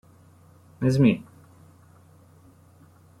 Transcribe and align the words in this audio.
Ez 0.81 0.97
mi? 0.97 1.23